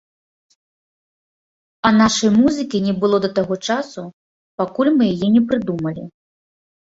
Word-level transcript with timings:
А 1.89 1.91
нашай 2.01 2.31
музыкі 2.37 2.77
не 2.87 2.93
было 3.03 3.17
да 3.25 3.29
таго 3.39 3.55
часу, 3.73 4.01
пакуль 4.61 4.89
мы 4.97 5.03
яе 5.13 5.27
не 5.35 5.41
прыдумалі. 5.53 6.03